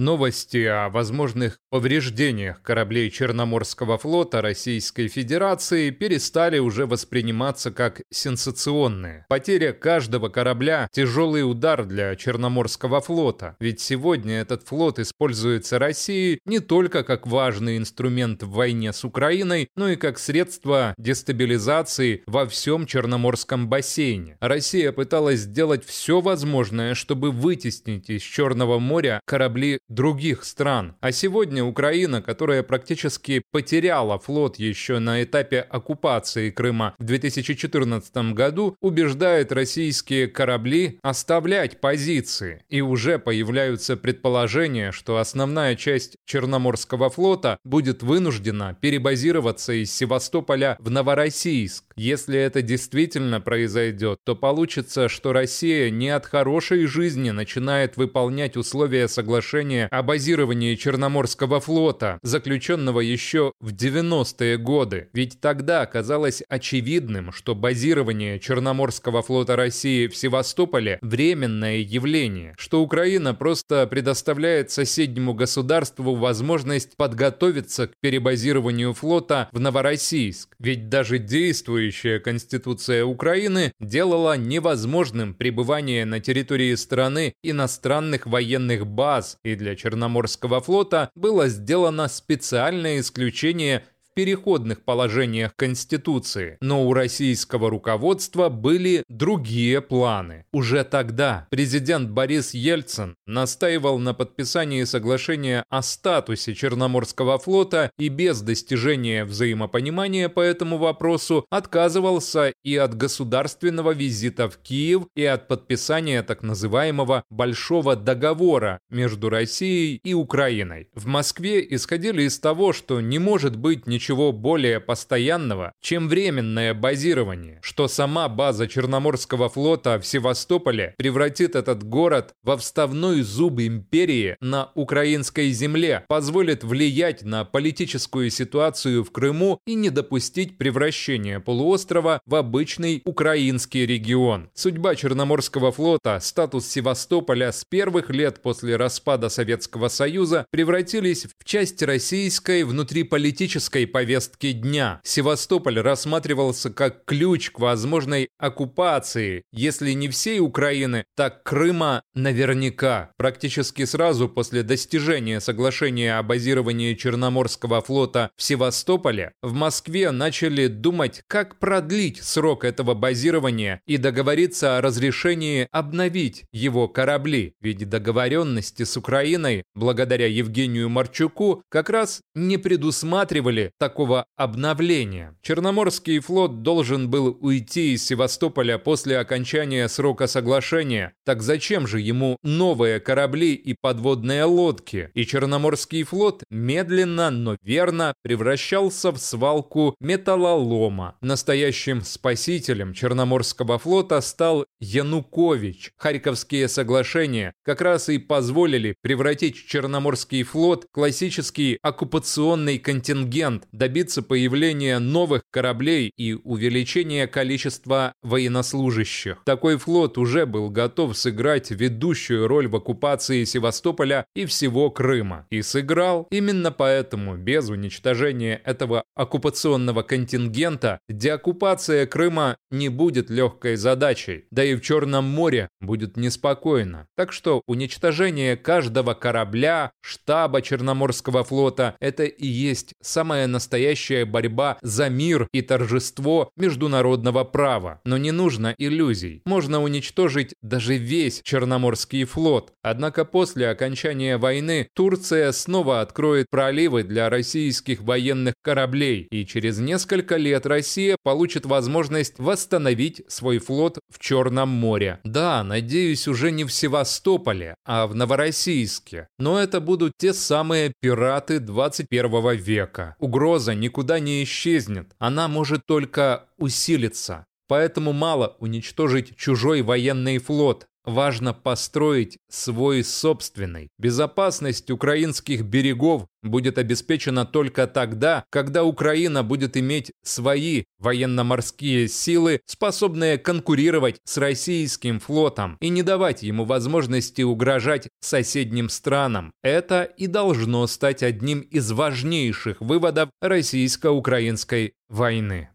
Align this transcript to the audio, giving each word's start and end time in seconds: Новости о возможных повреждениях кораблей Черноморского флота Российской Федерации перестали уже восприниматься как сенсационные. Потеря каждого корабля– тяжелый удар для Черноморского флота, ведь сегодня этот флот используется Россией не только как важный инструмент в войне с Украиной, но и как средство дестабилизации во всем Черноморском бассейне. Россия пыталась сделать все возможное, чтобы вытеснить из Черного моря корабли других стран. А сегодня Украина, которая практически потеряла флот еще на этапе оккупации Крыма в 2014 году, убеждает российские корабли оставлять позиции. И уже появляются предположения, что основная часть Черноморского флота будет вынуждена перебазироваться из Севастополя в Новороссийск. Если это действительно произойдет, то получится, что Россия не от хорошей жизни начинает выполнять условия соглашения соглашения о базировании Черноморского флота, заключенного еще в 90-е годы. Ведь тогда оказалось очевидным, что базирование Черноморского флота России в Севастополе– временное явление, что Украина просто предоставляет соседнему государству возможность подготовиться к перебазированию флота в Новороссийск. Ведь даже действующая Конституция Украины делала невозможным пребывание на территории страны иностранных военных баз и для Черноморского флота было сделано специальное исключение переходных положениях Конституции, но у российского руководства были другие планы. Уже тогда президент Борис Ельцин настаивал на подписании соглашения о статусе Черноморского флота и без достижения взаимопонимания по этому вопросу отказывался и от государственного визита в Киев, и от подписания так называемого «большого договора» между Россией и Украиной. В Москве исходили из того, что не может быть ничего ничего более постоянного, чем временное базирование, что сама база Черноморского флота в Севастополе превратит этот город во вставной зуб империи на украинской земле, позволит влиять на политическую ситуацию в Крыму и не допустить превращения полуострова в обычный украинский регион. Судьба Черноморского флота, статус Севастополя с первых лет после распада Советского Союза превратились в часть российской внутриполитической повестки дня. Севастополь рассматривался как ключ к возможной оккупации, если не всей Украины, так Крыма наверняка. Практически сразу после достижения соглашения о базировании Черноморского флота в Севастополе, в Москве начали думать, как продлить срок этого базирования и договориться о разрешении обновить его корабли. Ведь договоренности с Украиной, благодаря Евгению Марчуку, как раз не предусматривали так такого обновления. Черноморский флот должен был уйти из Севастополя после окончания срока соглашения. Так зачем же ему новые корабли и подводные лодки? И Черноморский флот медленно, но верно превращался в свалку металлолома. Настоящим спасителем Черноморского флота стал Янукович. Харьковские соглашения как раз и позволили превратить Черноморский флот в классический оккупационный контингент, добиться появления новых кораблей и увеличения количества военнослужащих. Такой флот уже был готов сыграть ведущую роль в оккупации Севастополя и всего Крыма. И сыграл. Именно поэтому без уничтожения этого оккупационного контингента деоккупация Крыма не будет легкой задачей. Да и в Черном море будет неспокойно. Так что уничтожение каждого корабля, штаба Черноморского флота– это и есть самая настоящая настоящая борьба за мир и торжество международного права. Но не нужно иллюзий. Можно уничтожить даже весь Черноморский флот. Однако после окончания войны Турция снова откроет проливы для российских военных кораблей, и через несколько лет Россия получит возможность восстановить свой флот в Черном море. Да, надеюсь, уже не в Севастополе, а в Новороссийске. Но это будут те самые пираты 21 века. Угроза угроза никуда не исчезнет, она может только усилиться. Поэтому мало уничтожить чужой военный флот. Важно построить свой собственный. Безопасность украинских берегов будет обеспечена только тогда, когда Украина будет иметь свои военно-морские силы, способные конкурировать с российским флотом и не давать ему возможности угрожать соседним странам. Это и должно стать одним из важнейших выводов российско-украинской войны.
Новости 0.00 0.64
о 0.64 0.90
возможных 0.90 1.58
повреждениях 1.70 2.62
кораблей 2.62 3.10
Черноморского 3.10 3.98
флота 3.98 4.40
Российской 4.40 5.08
Федерации 5.08 5.90
перестали 5.90 6.60
уже 6.60 6.86
восприниматься 6.86 7.72
как 7.72 8.02
сенсационные. 8.08 9.26
Потеря 9.28 9.72
каждого 9.72 10.28
корабля– 10.28 10.88
тяжелый 10.92 11.40
удар 11.40 11.84
для 11.84 12.14
Черноморского 12.14 13.00
флота, 13.00 13.56
ведь 13.58 13.80
сегодня 13.80 14.40
этот 14.40 14.62
флот 14.68 15.00
используется 15.00 15.80
Россией 15.80 16.38
не 16.44 16.60
только 16.60 17.02
как 17.02 17.26
важный 17.26 17.76
инструмент 17.76 18.44
в 18.44 18.50
войне 18.52 18.92
с 18.92 19.04
Украиной, 19.04 19.68
но 19.74 19.88
и 19.88 19.96
как 19.96 20.20
средство 20.20 20.94
дестабилизации 20.96 22.22
во 22.28 22.46
всем 22.46 22.86
Черноморском 22.86 23.68
бассейне. 23.68 24.36
Россия 24.38 24.92
пыталась 24.92 25.40
сделать 25.40 25.84
все 25.84 26.20
возможное, 26.20 26.94
чтобы 26.94 27.32
вытеснить 27.32 28.08
из 28.10 28.22
Черного 28.22 28.78
моря 28.78 29.20
корабли 29.24 29.80
других 29.88 30.44
стран. 30.44 30.94
А 31.00 31.12
сегодня 31.12 31.64
Украина, 31.64 32.20
которая 32.22 32.62
практически 32.62 33.42
потеряла 33.50 34.18
флот 34.18 34.56
еще 34.58 34.98
на 34.98 35.22
этапе 35.22 35.60
оккупации 35.60 36.50
Крыма 36.50 36.94
в 36.98 37.04
2014 37.04 38.34
году, 38.34 38.76
убеждает 38.80 39.52
российские 39.52 40.28
корабли 40.28 40.98
оставлять 41.02 41.80
позиции. 41.80 42.62
И 42.68 42.80
уже 42.80 43.18
появляются 43.18 43.96
предположения, 43.96 44.92
что 44.92 45.18
основная 45.18 45.74
часть 45.74 46.16
Черноморского 46.26 47.10
флота 47.10 47.58
будет 47.64 48.02
вынуждена 48.02 48.76
перебазироваться 48.80 49.72
из 49.72 49.92
Севастополя 49.92 50.76
в 50.80 50.90
Новороссийск. 50.90 51.84
Если 51.96 52.38
это 52.38 52.62
действительно 52.62 53.40
произойдет, 53.40 54.20
то 54.24 54.36
получится, 54.36 55.08
что 55.08 55.32
Россия 55.32 55.90
не 55.90 56.10
от 56.10 56.26
хорошей 56.26 56.86
жизни 56.86 57.30
начинает 57.30 57.96
выполнять 57.96 58.56
условия 58.56 59.08
соглашения 59.08 59.77
соглашения 59.78 59.88
о 59.90 60.02
базировании 60.02 60.74
Черноморского 60.74 61.60
флота, 61.60 62.18
заключенного 62.22 63.00
еще 63.00 63.52
в 63.60 63.72
90-е 63.72 64.56
годы. 64.58 65.08
Ведь 65.12 65.40
тогда 65.40 65.82
оказалось 65.82 66.42
очевидным, 66.48 67.32
что 67.32 67.54
базирование 67.54 68.38
Черноморского 68.38 69.22
флота 69.22 69.56
России 69.56 70.06
в 70.06 70.16
Севастополе– 70.16 70.98
временное 71.02 71.78
явление, 71.78 72.54
что 72.58 72.82
Украина 72.82 73.34
просто 73.34 73.86
предоставляет 73.86 74.70
соседнему 74.70 75.34
государству 75.34 76.14
возможность 76.14 76.96
подготовиться 76.96 77.88
к 77.88 77.92
перебазированию 78.00 78.94
флота 78.94 79.48
в 79.52 79.60
Новороссийск. 79.60 80.54
Ведь 80.58 80.88
даже 80.88 81.18
действующая 81.18 82.18
Конституция 82.18 83.04
Украины 83.04 83.72
делала 83.80 84.36
невозможным 84.36 85.34
пребывание 85.34 86.04
на 86.04 86.20
территории 86.20 86.74
страны 86.74 87.34
иностранных 87.42 88.26
военных 88.26 88.86
баз 88.86 89.38
и 89.44 89.54
для 89.54 89.67
Черноморского 89.76 90.60
флота 90.60 91.10
было 91.14 91.48
сделано 91.48 92.08
специальное 92.08 93.00
исключение 93.00 93.84
переходных 94.18 94.82
положениях 94.82 95.52
Конституции, 95.54 96.58
но 96.60 96.84
у 96.84 96.92
российского 96.92 97.70
руководства 97.70 98.48
были 98.48 99.04
другие 99.08 99.80
планы. 99.80 100.44
Уже 100.52 100.82
тогда 100.82 101.46
президент 101.50 102.10
Борис 102.10 102.52
Ельцин 102.52 103.14
настаивал 103.28 104.00
на 104.00 104.14
подписании 104.14 104.82
соглашения 104.82 105.62
о 105.68 105.82
статусе 105.82 106.56
Черноморского 106.56 107.38
флота 107.38 107.92
и 107.96 108.08
без 108.08 108.40
достижения 108.40 109.24
взаимопонимания 109.24 110.28
по 110.28 110.40
этому 110.40 110.78
вопросу 110.78 111.46
отказывался 111.48 112.52
и 112.64 112.74
от 112.74 112.96
государственного 112.96 113.92
визита 113.92 114.50
в 114.50 114.58
Киев, 114.58 115.04
и 115.14 115.24
от 115.24 115.46
подписания 115.46 116.24
так 116.24 116.42
называемого 116.42 117.22
«большого 117.30 117.94
договора» 117.94 118.80
между 118.90 119.28
Россией 119.28 120.00
и 120.02 120.12
Украиной. 120.12 120.88
В 120.92 121.06
Москве 121.06 121.64
исходили 121.70 122.22
из 122.22 122.40
того, 122.40 122.72
что 122.72 123.00
не 123.00 123.20
может 123.20 123.54
быть 123.54 123.86
ничего 123.86 124.07
ничего 124.08 124.32
более 124.32 124.80
постоянного, 124.80 125.72
чем 125.82 126.08
временное 126.08 126.72
базирование, 126.72 127.58
что 127.62 127.88
сама 127.88 128.26
база 128.30 128.66
Черноморского 128.66 129.50
флота 129.50 129.98
в 130.00 130.06
Севастополе 130.06 130.94
превратит 130.96 131.54
этот 131.54 131.82
город 131.84 132.32
во 132.42 132.56
вставной 132.56 133.20
зуб 133.20 133.60
империи 133.60 134.36
на 134.40 134.70
украинской 134.74 135.50
земле, 135.50 136.04
позволит 136.08 136.64
влиять 136.64 137.22
на 137.22 137.44
политическую 137.44 138.30
ситуацию 138.30 139.04
в 139.04 139.10
Крыму 139.10 139.60
и 139.66 139.74
не 139.74 139.90
допустить 139.90 140.56
превращения 140.56 141.38
полуострова 141.38 142.22
в 142.24 142.34
обычный 142.34 143.02
украинский 143.04 143.84
регион. 143.84 144.48
Судьба 144.54 144.94
Черноморского 144.94 145.70
флота, 145.70 146.18
статус 146.22 146.66
Севастополя 146.66 147.52
с 147.52 147.62
первых 147.68 148.08
лет 148.08 148.40
после 148.40 148.76
распада 148.76 149.28
Советского 149.28 149.88
Союза 149.88 150.46
превратились 150.50 151.26
в 151.38 151.44
часть 151.44 151.82
российской 151.82 152.64
внутриполитической 152.64 153.86
повестки 153.98 154.52
дня. 154.52 155.00
Севастополь 155.02 155.80
рассматривался 155.80 156.70
как 156.70 157.04
ключ 157.04 157.50
к 157.50 157.58
возможной 157.58 158.28
оккупации, 158.38 159.42
если 159.50 159.90
не 159.90 160.08
всей 160.08 160.38
Украины, 160.38 161.04
так 161.16 161.42
Крыма 161.42 162.02
наверняка. 162.14 163.10
Практически 163.16 163.84
сразу 163.84 164.28
после 164.28 164.62
достижения 164.62 165.40
соглашения 165.40 166.16
о 166.16 166.22
базировании 166.22 166.94
Черноморского 166.94 167.80
флота 167.80 168.30
в 168.36 168.42
Севастополе, 168.44 169.32
в 169.42 169.52
Москве 169.52 170.12
начали 170.12 170.68
думать, 170.68 171.22
как 171.26 171.58
продлить 171.58 172.22
срок 172.22 172.64
этого 172.64 172.94
базирования 172.94 173.80
и 173.84 173.96
договориться 173.96 174.78
о 174.78 174.80
разрешении 174.80 175.66
обновить 175.72 176.44
его 176.52 176.86
корабли. 176.86 177.54
Ведь 177.60 177.88
договоренности 177.88 178.84
с 178.84 178.96
Украиной, 178.96 179.64
благодаря 179.74 180.28
Евгению 180.28 180.88
Марчуку, 180.88 181.64
как 181.68 181.90
раз 181.90 182.20
не 182.36 182.58
предусматривали 182.58 183.72
так 183.78 183.87
такого 183.88 184.26
обновления. 184.36 185.34
Черноморский 185.40 186.18
флот 186.18 186.62
должен 186.62 187.08
был 187.08 187.38
уйти 187.40 187.94
из 187.94 188.06
Севастополя 188.06 188.76
после 188.76 189.18
окончания 189.18 189.88
срока 189.88 190.26
соглашения. 190.26 191.14
Так 191.24 191.40
зачем 191.40 191.86
же 191.86 192.00
ему 192.00 192.36
новые 192.42 193.00
корабли 193.00 193.54
и 193.54 193.74
подводные 193.80 194.44
лодки? 194.44 195.10
И 195.14 195.24
Черноморский 195.24 196.02
флот 196.02 196.42
медленно, 196.50 197.30
но 197.30 197.56
верно 197.62 198.12
превращался 198.22 199.10
в 199.10 199.16
свалку 199.16 199.94
металлолома. 200.00 201.16
Настоящим 201.22 202.02
спасителем 202.02 202.92
Черноморского 202.92 203.78
флота 203.78 204.20
стал 204.20 204.66
Янукович. 204.80 205.92
Харьковские 205.96 206.68
соглашения 206.68 207.54
как 207.64 207.80
раз 207.80 208.10
и 208.10 208.18
позволили 208.18 208.96
превратить 209.00 209.66
Черноморский 209.66 210.42
флот 210.42 210.84
в 210.84 210.92
классический 210.92 211.78
оккупационный 211.80 212.78
контингент, 212.78 213.66
добиться 213.72 214.22
появления 214.22 214.98
новых 214.98 215.42
кораблей 215.50 216.10
и 216.16 216.34
увеличения 216.34 217.26
количества 217.26 218.12
военнослужащих. 218.22 219.42
Такой 219.44 219.76
флот 219.76 220.18
уже 220.18 220.46
был 220.46 220.70
готов 220.70 221.16
сыграть 221.16 221.70
ведущую 221.70 222.46
роль 222.46 222.68
в 222.68 222.76
оккупации 222.76 223.44
Севастополя 223.44 224.24
и 224.34 224.46
всего 224.46 224.90
Крыма. 224.90 225.46
И 225.50 225.62
сыграл. 225.62 226.26
Именно 226.30 226.72
поэтому 226.72 227.36
без 227.36 227.68
уничтожения 227.68 228.60
этого 228.64 229.04
оккупационного 229.14 230.02
контингента 230.02 231.00
деоккупация 231.08 232.06
Крыма 232.06 232.56
не 232.70 232.88
будет 232.88 233.30
легкой 233.30 233.76
задачей. 233.76 234.44
Да 234.50 234.64
и 234.64 234.74
в 234.74 234.80
Черном 234.80 235.24
море 235.24 235.68
будет 235.80 236.16
неспокойно. 236.16 237.06
Так 237.16 237.32
что 237.32 237.62
уничтожение 237.66 238.56
каждого 238.56 239.14
корабля, 239.14 239.92
штаба 240.00 240.62
Черноморского 240.62 241.44
флота– 241.44 241.96
это 242.00 242.24
и 242.24 242.46
есть 242.46 242.94
самая 243.02 243.46
настоящая 243.46 243.57
настоящая 243.58 244.24
борьба 244.24 244.78
за 244.82 245.08
мир 245.08 245.48
и 245.52 245.62
торжество 245.62 246.52
международного 246.56 247.42
права. 247.42 248.00
Но 248.04 248.16
не 248.16 248.30
нужно 248.30 248.72
иллюзий. 248.78 249.42
Можно 249.46 249.82
уничтожить 249.82 250.54
даже 250.62 250.96
весь 250.96 251.40
Черноморский 251.42 252.22
флот. 252.22 252.72
Однако 252.82 253.24
после 253.24 253.68
окончания 253.68 254.38
войны 254.38 254.86
Турция 254.94 255.50
снова 255.50 256.00
откроет 256.02 256.46
проливы 256.50 257.02
для 257.02 257.28
российских 257.28 258.02
военных 258.02 258.54
кораблей, 258.62 259.26
и 259.32 259.44
через 259.44 259.78
несколько 259.80 260.36
лет 260.36 260.64
Россия 260.64 261.16
получит 261.24 261.66
возможность 261.66 262.38
восстановить 262.38 263.22
свой 263.26 263.58
флот 263.58 263.98
в 264.08 264.20
Черном 264.20 264.68
море. 264.68 265.18
Да, 265.24 265.64
надеюсь, 265.64 266.28
уже 266.28 266.52
не 266.52 266.62
в 266.62 266.72
Севастополе, 266.72 267.74
а 267.84 268.06
в 268.06 268.14
Новороссийске. 268.14 269.26
Но 269.40 269.58
это 269.58 269.80
будут 269.80 270.12
те 270.16 270.32
самые 270.32 270.92
пираты 271.00 271.58
21 271.58 272.56
века. 272.56 273.16
Угроза 273.18 273.47
угроза 273.48 273.74
никуда 273.74 274.20
не 274.20 274.42
исчезнет, 274.44 275.14
она 275.18 275.48
может 275.48 275.86
только 275.86 276.48
усилиться. 276.58 277.46
Поэтому 277.66 278.12
мало 278.12 278.56
уничтожить 278.60 279.36
чужой 279.36 279.82
военный 279.82 280.38
флот. 280.38 280.86
Важно 281.08 281.52
построить 281.52 282.38
свой 282.48 283.02
собственный. 283.02 283.88
Безопасность 283.98 284.90
украинских 284.90 285.62
берегов 285.62 286.26
будет 286.42 286.78
обеспечена 286.78 287.44
только 287.44 287.86
тогда, 287.86 288.44
когда 288.50 288.84
Украина 288.84 289.42
будет 289.42 289.76
иметь 289.76 290.12
свои 290.22 290.84
военно-морские 290.98 292.08
силы, 292.08 292.60
способные 292.66 293.38
конкурировать 293.38 294.20
с 294.24 294.36
российским 294.36 295.18
флотом 295.18 295.76
и 295.80 295.88
не 295.88 296.02
давать 296.02 296.42
ему 296.42 296.64
возможности 296.64 297.42
угрожать 297.42 298.08
соседним 298.20 298.88
странам. 298.88 299.52
Это 299.62 300.04
и 300.04 300.26
должно 300.26 300.86
стать 300.86 301.22
одним 301.22 301.60
из 301.60 301.90
важнейших 301.90 302.80
выводов 302.80 303.30
российско-украинской 303.40 304.92
войны. 305.08 305.66